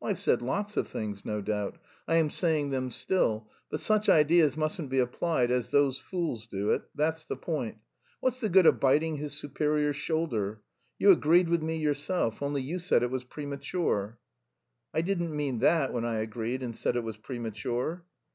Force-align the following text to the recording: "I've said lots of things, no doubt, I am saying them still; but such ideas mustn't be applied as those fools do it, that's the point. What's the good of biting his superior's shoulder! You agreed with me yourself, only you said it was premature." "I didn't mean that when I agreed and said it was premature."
"I've 0.00 0.18
said 0.18 0.40
lots 0.40 0.78
of 0.78 0.88
things, 0.88 1.26
no 1.26 1.42
doubt, 1.42 1.76
I 2.08 2.14
am 2.14 2.30
saying 2.30 2.70
them 2.70 2.90
still; 2.90 3.50
but 3.68 3.78
such 3.78 4.08
ideas 4.08 4.56
mustn't 4.56 4.88
be 4.88 5.00
applied 5.00 5.50
as 5.50 5.68
those 5.68 5.98
fools 5.98 6.46
do 6.46 6.70
it, 6.70 6.88
that's 6.94 7.24
the 7.24 7.36
point. 7.36 7.76
What's 8.20 8.40
the 8.40 8.48
good 8.48 8.64
of 8.64 8.80
biting 8.80 9.16
his 9.16 9.34
superior's 9.34 9.96
shoulder! 9.96 10.62
You 10.98 11.10
agreed 11.10 11.50
with 11.50 11.60
me 11.62 11.76
yourself, 11.76 12.42
only 12.42 12.62
you 12.62 12.78
said 12.78 13.02
it 13.02 13.10
was 13.10 13.24
premature." 13.24 14.18
"I 14.94 15.02
didn't 15.02 15.36
mean 15.36 15.58
that 15.58 15.92
when 15.92 16.06
I 16.06 16.20
agreed 16.20 16.62
and 16.62 16.74
said 16.74 16.96
it 16.96 17.04
was 17.04 17.18
premature." 17.18 18.06